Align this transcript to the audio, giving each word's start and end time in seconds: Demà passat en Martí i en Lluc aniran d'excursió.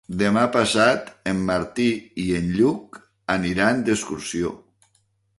Demà 0.19 0.43
passat 0.53 1.09
en 1.33 1.43
Martí 1.49 1.85
i 2.23 2.25
en 2.37 2.47
Lluc 2.55 2.97
aniran 3.35 3.85
d'excursió. 3.91 4.55